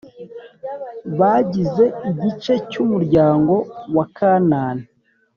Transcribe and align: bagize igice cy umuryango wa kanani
bagize 1.19 1.85
igice 2.09 2.53
cy 2.69 2.77
umuryango 2.83 3.55
wa 3.95 4.05
kanani 4.15 4.83